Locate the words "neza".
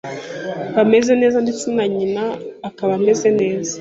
1.21-1.37, 3.39-3.69